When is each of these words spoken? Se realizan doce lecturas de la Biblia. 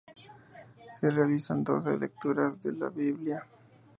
Se 0.99 1.11
realizan 1.11 1.63
doce 1.63 1.95
lecturas 1.95 2.59
de 2.59 2.73
la 2.73 2.89
Biblia. 2.89 3.45